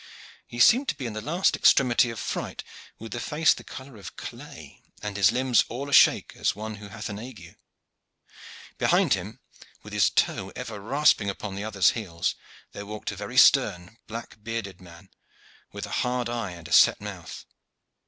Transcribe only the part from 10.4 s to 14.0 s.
ever rasping upon the other's heels, there walked a very stern,